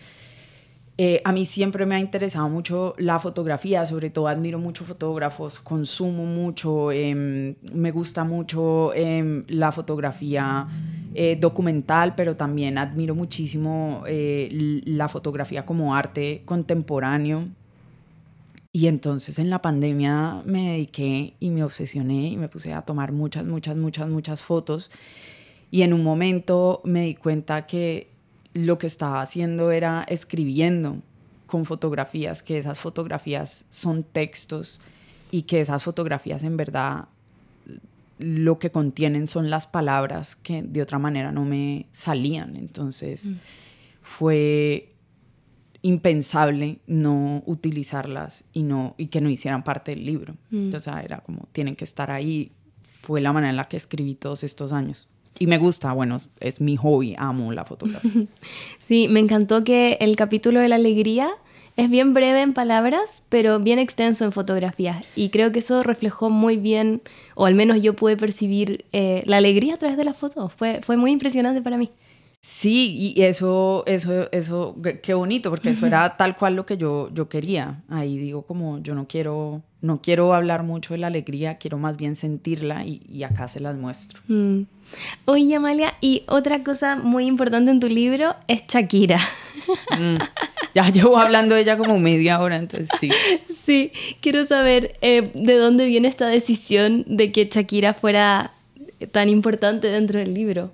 [0.98, 5.60] eh, a mí siempre me ha interesado mucho la fotografía, sobre todo admiro mucho fotógrafos,
[5.60, 10.68] consumo mucho, em, me gusta mucho em, la fotografía
[11.14, 17.50] eh, documental, pero también admiro muchísimo eh, la fotografía como arte contemporáneo.
[18.76, 23.14] Y entonces en la pandemia me dediqué y me obsesioné y me puse a tomar
[23.14, 24.92] muchas, muchas, muchas, muchas fotos.
[25.72, 28.10] Y en un momento me di cuenta que
[28.54, 30.98] lo que estaba haciendo era escribiendo
[31.46, 34.82] con fotografías, que esas fotografías son textos
[35.32, 37.06] y que esas fotografías en verdad
[38.20, 42.58] lo que contienen son las palabras que de otra manera no me salían.
[42.58, 43.36] Entonces mm.
[44.02, 44.95] fue
[45.86, 50.36] impensable no utilizarlas y, no, y que no hicieran parte del libro.
[50.50, 50.76] Mm.
[50.80, 52.52] Sea, era como, tienen que estar ahí.
[53.04, 55.12] Fue la manera en la que escribí todos estos años.
[55.38, 58.12] Y me gusta, bueno, es mi hobby, amo la fotografía.
[58.80, 61.30] Sí, me encantó que el capítulo de la alegría
[61.78, 65.06] es bien breve en palabras, pero bien extenso en fotografías.
[65.16, 67.04] Y creo que eso reflejó muy bien,
[67.36, 70.52] o al menos yo pude percibir eh, la alegría a través de las fotos.
[70.54, 71.92] Fue, fue muy impresionante para mí.
[72.42, 77.10] Sí, y eso, eso, eso, qué bonito, porque eso era tal cual lo que yo,
[77.14, 77.82] yo quería.
[77.90, 81.98] Ahí digo como, yo no quiero, no quiero hablar mucho de la alegría, quiero más
[81.98, 84.22] bien sentirla y, acá se las muestro.
[84.28, 84.62] Mm.
[85.26, 89.20] Oye, Amalia, y otra cosa muy importante en tu libro es Shakira.
[90.00, 90.18] Mm.
[90.76, 93.10] Ya llevo hablando de ella como media hora, entonces sí.
[93.66, 98.52] Sí, quiero saber eh, de dónde viene esta decisión de que Shakira fuera
[99.12, 100.72] tan importante dentro del libro.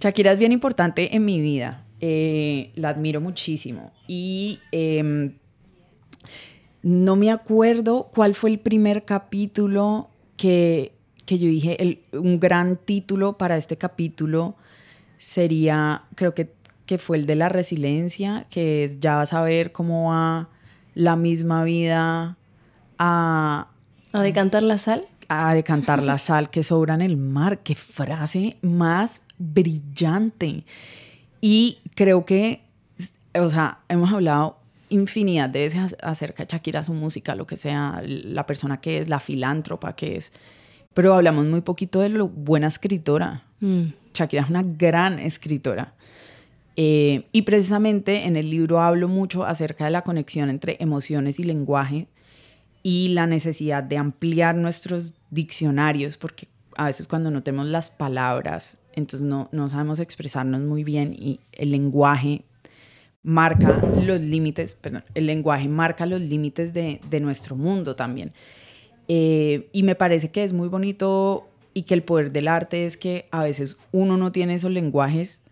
[0.00, 1.84] Shakira es bien importante en mi vida.
[2.00, 3.92] Eh, la admiro muchísimo.
[4.06, 5.34] Y em,
[6.82, 10.92] no me acuerdo cuál fue el primer capítulo que,
[11.26, 14.56] yo dije, un gran título para este capítulo
[15.16, 16.52] sería, creo que,
[16.84, 20.50] que fue el de la resiliencia, que es ya saber cómo va
[20.94, 22.36] la misma vida
[22.98, 23.68] a...
[24.12, 25.06] ¿A decantar la sal?
[25.28, 27.58] A decantar la sal que sobra en el mar.
[27.60, 30.64] Qué frase más brillante.
[31.40, 32.62] Y creo que,
[33.34, 38.02] o sea, hemos hablado infinidad de veces acerca de Shakira, su música, lo que sea,
[38.04, 40.32] la persona que es, la filántropa que es,
[40.94, 43.42] pero hablamos muy poquito de lo buena escritora.
[43.60, 43.86] Mm.
[44.14, 45.92] Shakira es una gran escritora.
[46.76, 51.44] Eh, y precisamente en el libro hablo mucho acerca de la conexión entre emociones y
[51.44, 52.06] lenguaje
[52.82, 58.78] y la necesidad de ampliar nuestros diccionarios, porque a veces cuando no tenemos las palabras
[58.96, 62.42] entonces no, no sabemos expresarnos muy bien y el lenguaje
[63.22, 68.32] marca los límites, perdón, el lenguaje marca los límites de, de nuestro mundo también.
[69.08, 72.96] Eh, y me parece que es muy bonito y que el poder del arte es
[72.96, 75.42] que a veces uno no tiene esos lenguajes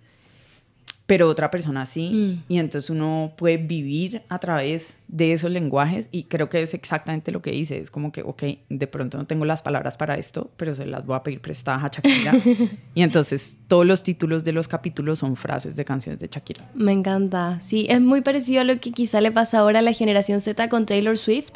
[1.06, 2.10] pero otra persona sí.
[2.10, 2.52] Mm.
[2.52, 7.30] Y entonces uno puede vivir a través de esos lenguajes y creo que es exactamente
[7.30, 7.78] lo que dice.
[7.78, 11.04] Es como que, ok, de pronto no tengo las palabras para esto, pero se las
[11.04, 12.32] voy a pedir prestadas a Shakira.
[12.94, 16.64] y entonces todos los títulos de los capítulos son frases de canciones de Shakira.
[16.74, 17.60] Me encanta.
[17.60, 20.68] Sí, es muy parecido a lo que quizá le pasa ahora a la generación Z
[20.68, 21.52] con Taylor Swift.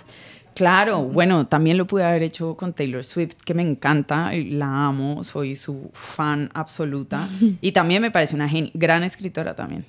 [0.59, 5.23] Claro, bueno, también lo pude haber hecho con Taylor Swift, que me encanta, la amo,
[5.23, 7.29] soy su fan absoluta.
[7.61, 9.85] Y también me parece una gran escritora también.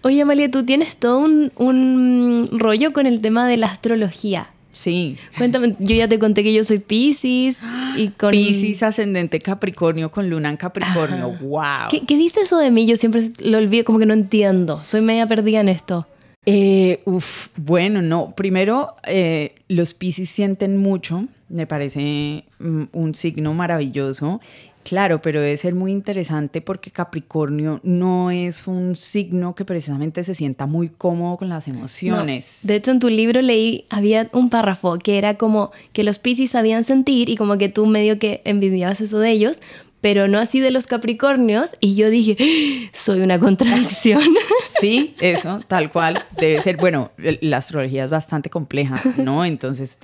[0.00, 4.48] Oye, Amalia, tú tienes todo un, rollo con el tema de la astrología.
[4.72, 5.18] Sí.
[5.36, 7.58] Cuéntame, yo ya te conté que yo soy Pisces
[7.96, 8.30] y con...
[8.30, 11.36] Pisces ascendente Capricornio con luna en Capricornio.
[11.42, 11.90] ¡Wow!
[11.90, 12.86] ¿Qué, ¿Qué, dice eso de mí?
[12.86, 14.80] Yo siempre lo olvido, como que no entiendo.
[14.82, 16.06] Soy media perdida en esto.
[16.46, 18.32] Eh, uf, bueno, no.
[18.36, 21.26] Primero, eh, los Pisces sienten mucho.
[21.48, 24.40] Me parece mm, un signo maravilloso.
[24.84, 30.32] Claro, pero debe ser muy interesante porque Capricornio no es un signo que precisamente se
[30.32, 32.60] sienta muy cómodo con las emociones.
[32.62, 32.68] No.
[32.68, 36.52] De hecho, en tu libro leí, había un párrafo que era como que los Pisces
[36.52, 39.60] sabían sentir y como que tú medio que envidiabas eso de ellos,
[40.00, 41.76] pero no así de los Capricornios.
[41.80, 42.90] Y yo dije, ¡Ah!
[42.92, 44.22] soy una contradicción.
[44.78, 46.26] Sí, eso, tal cual.
[46.38, 49.42] Debe ser, bueno, la astrología es bastante compleja, ¿no?
[49.46, 49.96] Entonces,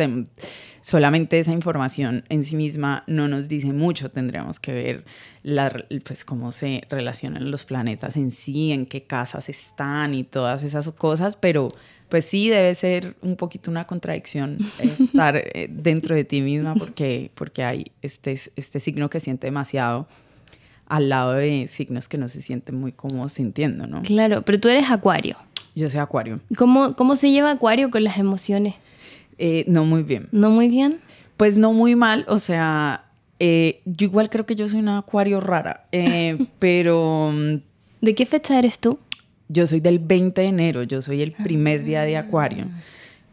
[0.82, 4.10] solamente esa información en sí misma no nos dice mucho.
[4.10, 5.04] Tendríamos que ver
[5.42, 10.62] la, pues, cómo se relacionan los planetas en sí, en qué casas están y todas
[10.62, 11.68] esas cosas, pero
[12.10, 17.30] pues sí debe ser un poquito una contradicción estar eh, dentro de ti misma porque,
[17.34, 20.06] porque hay este, este signo que siente demasiado
[20.88, 24.02] al lado de signos que no se sienten muy cómodos sintiendo, ¿no?
[24.02, 25.38] Claro, pero tú eres acuario.
[25.74, 26.40] Yo soy acuario.
[26.58, 28.74] ¿Cómo, cómo se lleva acuario con las emociones?
[29.38, 30.28] Eh, no muy bien.
[30.32, 30.98] ¿No muy bien?
[31.36, 33.06] Pues no muy mal, o sea,
[33.38, 37.32] eh, yo igual creo que yo soy una acuario rara, eh, pero...
[38.00, 38.98] ¿De qué fecha eres tú?
[39.48, 42.66] Yo soy del 20 de enero, yo soy el primer día de acuario,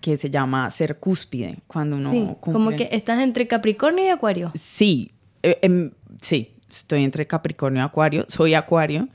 [0.01, 2.53] que se llama ser cúspide, cuando uno sí, cumple...
[2.53, 4.51] Como que estás entre Capricornio y Acuario.
[4.55, 5.11] Sí,
[5.43, 9.07] eh, sí, estoy entre Capricornio y Acuario, soy Acuario,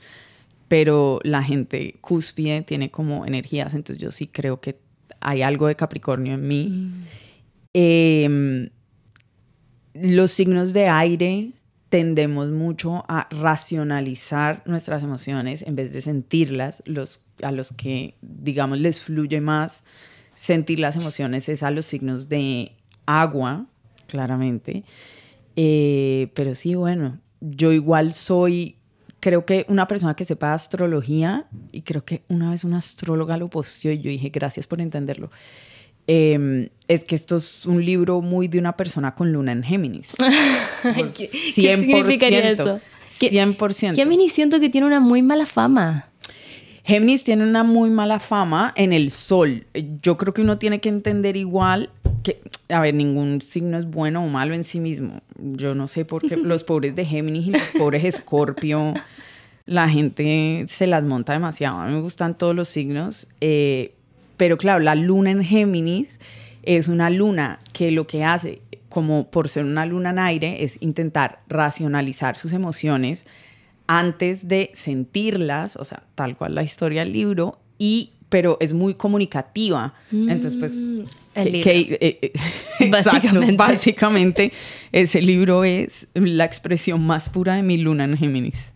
[0.67, 4.77] pero la gente cúspide tiene como energías, entonces yo sí creo que
[5.25, 6.69] hay algo de Capricornio en mí.
[6.69, 7.03] Mm.
[7.73, 8.69] Eh,
[9.95, 11.51] los signos de aire
[11.89, 16.83] tendemos mucho a racionalizar nuestras emociones en vez de sentirlas.
[16.85, 19.83] Los, a los que, digamos, les fluye más
[20.35, 22.73] sentir las emociones es a los signos de
[23.05, 23.65] agua,
[24.07, 24.83] claramente.
[25.55, 28.75] Eh, pero sí, bueno, yo igual soy,
[29.25, 33.47] creo que una persona que sepa astrología, y creo que una vez una astróloga lo
[33.47, 35.31] posteó y yo dije, gracias por entenderlo.
[36.05, 40.11] Eh, es que esto es un libro muy de una persona con luna en Géminis.
[40.83, 42.79] ¿Qué, 100%, ¿Qué significaría eso?
[43.19, 43.95] 100%.
[43.95, 46.07] Géminis siento que tiene una muy mala fama.
[46.83, 49.65] Géminis tiene una muy mala fama en el sol.
[50.03, 51.89] Yo creo que uno tiene que entender igual
[52.25, 55.21] que, a ver, ningún signo es bueno o malo en sí mismo.
[55.37, 58.95] Yo no sé por qué los pobres de Géminis y los pobres Escorpio,
[59.67, 61.77] la gente se las monta demasiado.
[61.79, 63.93] A mí me gustan todos los signos, eh,
[64.37, 66.19] pero claro, la luna en Géminis
[66.63, 70.81] es una luna que lo que hace, como por ser una luna en aire, es
[70.81, 73.27] intentar racionalizar sus emociones
[73.85, 78.95] antes de sentirlas, o sea, tal cual la historia del libro, y pero es muy
[78.95, 79.93] comunicativa.
[80.11, 80.73] Entonces, pues...
[81.35, 81.71] El libro.
[81.71, 83.39] Que, eh, eh, básicamente.
[83.39, 84.51] Exacto, básicamente,
[84.91, 88.71] ese libro es la expresión más pura de mi luna en Géminis.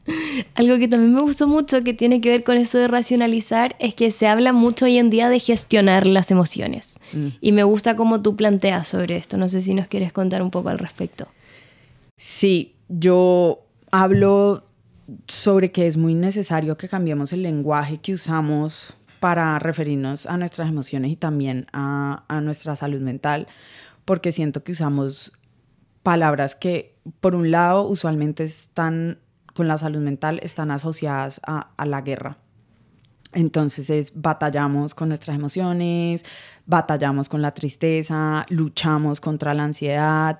[0.55, 3.95] Algo que también me gustó mucho, que tiene que ver con eso de racionalizar, es
[3.95, 6.99] que se habla mucho hoy en día de gestionar las emociones.
[7.13, 7.27] Mm.
[7.39, 9.37] Y me gusta cómo tú planteas sobre esto.
[9.37, 11.27] No sé si nos quieres contar un poco al respecto.
[12.17, 14.65] Sí, yo hablo
[15.27, 20.69] sobre que es muy necesario que cambiemos el lenguaje que usamos para referirnos a nuestras
[20.69, 23.47] emociones y también a, nuestra salud mental,
[24.05, 25.31] porque siento que usamos
[26.03, 29.19] palabras que, por un lado, usualmente están
[29.53, 32.37] con la salud mental, están asociadas a, a la guerra.
[33.33, 36.25] Entonces es, batallamos con nuestras emociones,
[36.65, 40.39] batallamos con la tristeza, luchamos contra la ansiedad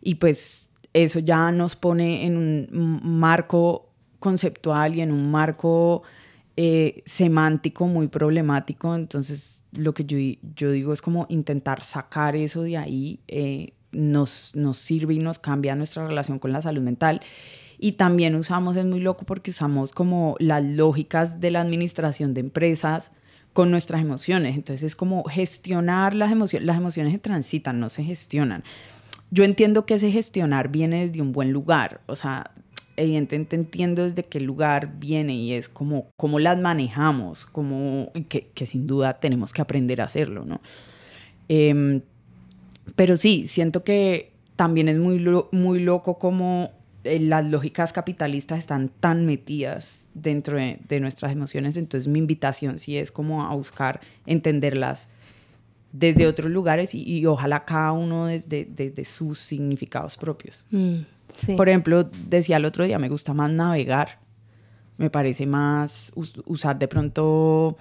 [0.00, 6.02] y pues eso ya nos pone en un marco conceptual y en un marco
[6.62, 8.94] eh, semántico muy problemático.
[8.94, 10.18] Entonces, lo que yo,
[10.54, 15.38] yo, digo es como intentar sacar eso de ahí eh, nos, nos sirve y nos
[15.38, 17.22] cambia nuestra relación con la salud mental.
[17.78, 22.40] Y también usamos, es muy loco porque usamos como las lógicas de la administración de
[22.40, 23.10] empresas
[23.54, 24.54] con nuestras emociones.
[24.54, 26.66] Entonces es como gestionar las emociones.
[26.66, 28.64] Las emociones se transitan, no se gestionan.
[29.30, 32.02] Yo entiendo que ese gestionar viene desde un buen lugar.
[32.04, 32.50] O sea,
[33.00, 38.66] evidentemente entiendo desde qué lugar viene y es como cómo las manejamos, como que, que,
[38.66, 40.60] sin duda tenemos que aprender a hacerlo, ¿no?
[41.48, 42.00] Eh,
[42.96, 46.70] pero sí, siento que también es muy, lo, muy loco como
[47.04, 52.78] eh, las lógicas capitalistas están tan metidas dentro de, de, nuestras emociones, entonces mi invitación
[52.78, 55.08] sí es como a buscar entenderlas
[55.92, 60.64] desde otros lugares y, y ojalá cada uno desde, desde sus significados propios.
[60.70, 61.00] Mm.
[61.44, 61.54] Sí.
[61.56, 64.20] Por ejemplo, decía el otro día, me gusta más navegar.
[64.98, 67.76] Me parece más us usar de pronto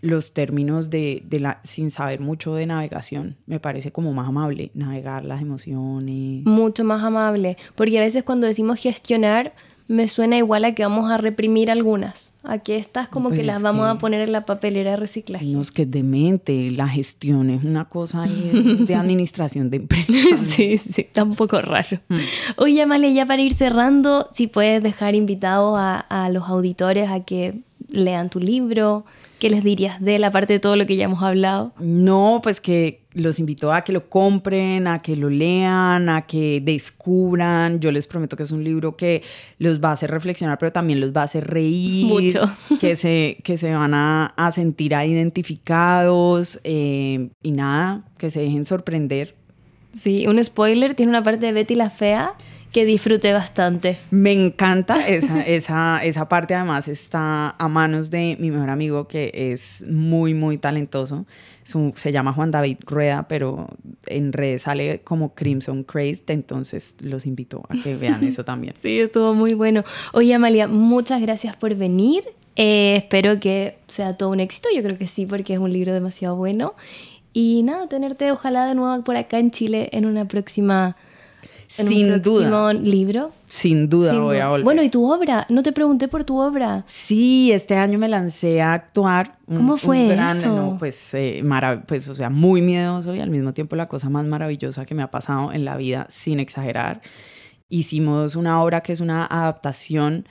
[0.00, 3.36] los términos de, de, la, sin saber mucho de navegación.
[3.46, 6.44] Me parece como más amable navegar las emociones.
[6.44, 9.54] Mucho más amable, porque a veces cuando decimos gestionar,
[9.88, 12.27] me suena igual a que vamos a reprimir algunas.
[12.44, 15.44] A que estas como que las vamos a poner en la papelera de reciclaje.
[15.46, 20.40] No, es que es demente, la gestión es una cosa de administración de empresas.
[20.40, 21.98] Sí, sí, está un poco raro.
[22.08, 22.16] Mm.
[22.56, 27.20] Oye, Amalia, ya para ir cerrando, si puedes dejar invitados a, a los auditores a
[27.20, 29.04] que lean tu libro,
[29.38, 31.72] ¿qué les dirías de él, aparte de todo lo que ya hemos hablado?
[31.78, 36.60] No, pues que los invito a que lo compren, a que lo lean, a que
[36.60, 37.80] descubran.
[37.80, 39.22] Yo les prometo que es un libro que
[39.58, 42.06] los va a hacer reflexionar, pero también los va a hacer reír.
[42.06, 42.42] Mucho.
[42.80, 48.64] Que se, que se van a, a sentir identificados eh, y nada, que se dejen
[48.64, 49.34] sorprender.
[49.92, 52.34] Sí, un spoiler, tiene una parte de Betty la Fea
[52.72, 53.98] que disfruté bastante.
[54.10, 59.30] Me encanta esa, esa, esa parte, además está a manos de mi mejor amigo que
[59.34, 61.26] es muy, muy talentoso.
[61.64, 63.68] Su- se llama Juan David Rueda, pero
[64.06, 68.74] en redes sale como Crimson Crazed, entonces los invito a que vean eso también.
[68.78, 69.84] Sí, estuvo muy bueno.
[70.12, 72.24] Oye, Amalia, muchas gracias por venir.
[72.56, 74.68] Eh, espero que sea todo un éxito.
[74.74, 76.74] Yo creo que sí, porque es un libro demasiado bueno.
[77.32, 80.96] Y nada, tenerte ojalá de nuevo por acá en Chile en una próxima.
[81.76, 82.72] En Sin un duda.
[82.72, 83.30] libro.
[83.46, 84.46] Sin duda Sin voy duda.
[84.46, 84.64] a volver.
[84.64, 85.44] Bueno, ¿y tu obra?
[85.50, 86.82] No te pregunté por tu obra.
[86.86, 89.36] Sí, este año me lancé a actuar.
[89.46, 90.54] un- ¿Cómo un fue gran- eso?
[90.54, 91.42] no, pues, eh,
[91.86, 95.02] pues, o sea, muy miedoso y al mismo tiempo la cosa más maravillosa que me
[95.02, 97.00] ha pasado en la vida, sin exagerar.
[97.68, 100.26] Hicimos una obra que es una adaptación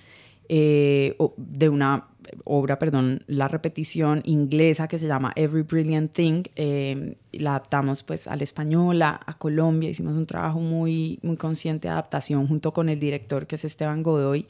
[0.49, 2.07] eh, de una
[2.45, 6.43] obra, perdón, la repetición inglesa que se llama Every Brilliant Thing.
[6.55, 9.89] eh, la adaptamos pues al español, a, a Colombia.
[9.89, 14.03] Hicimos un trabajo muy, muy consciente de adaptación junto con el director que es Esteban
[14.03, 14.47] Godoy.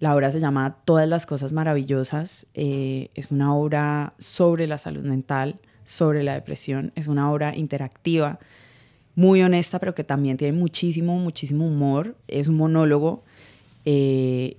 [0.00, 2.46] La obra se llama Todas las cosas maravillosas.
[2.54, 6.92] eh, es una obra sobre la salud mental, sobre la depresión.
[6.96, 8.38] Es una obra interactiva,
[9.16, 12.16] muy honesta, pero que también tiene muchísimo, muchísimo humor.
[12.26, 13.22] Es un monólogo.
[13.84, 14.56] eh,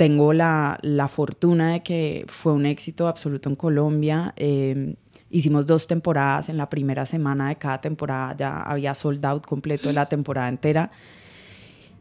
[0.00, 4.32] tengo la, la fortuna de que fue un éxito absoluto en Colombia.
[4.36, 4.94] eh,
[5.28, 6.48] hicimos dos temporadas.
[6.48, 10.48] En la primera semana de cada temporada ya había sold out completo de la temporada
[10.48, 10.90] entera.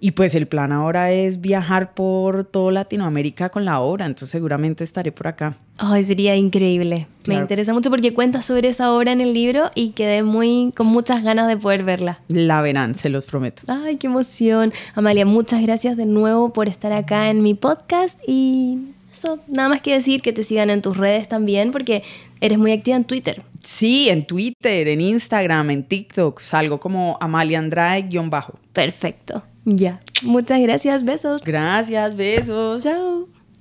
[0.01, 4.83] Y pues el plan ahora es viajar por toda Latinoamérica con la obra, entonces seguramente
[4.83, 5.57] estaré por acá.
[5.77, 7.07] Ay, sería increíble.
[7.27, 10.87] Me interesa mucho porque cuentas sobre esa obra en el libro y quedé muy con
[10.87, 12.19] muchas ganas de poder verla.
[12.27, 13.63] La verán, se los prometo.
[13.67, 14.71] Ay, qué emoción.
[14.95, 18.79] Amalia, muchas gracias de nuevo por estar acá en mi podcast y
[19.11, 22.03] eso, nada más que decir que te sigan en tus redes también porque
[22.39, 23.41] eres muy activa en Twitter.
[23.61, 28.57] Sí, en Twitter, en Instagram, en TikTok, salgo como Amalia Andrade-bajo.
[28.71, 29.43] Perfecto.
[29.77, 29.99] Ya.
[30.23, 31.03] Muchas gracias.
[31.03, 31.41] Besos.
[31.43, 32.83] Gracias, besos.
[32.83, 33.38] Chao.